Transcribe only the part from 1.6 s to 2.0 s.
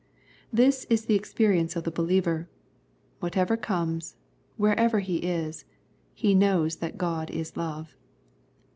of the